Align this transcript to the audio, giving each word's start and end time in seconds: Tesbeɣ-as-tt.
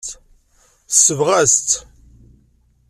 Tesbeɣ-as-tt. 0.89 1.71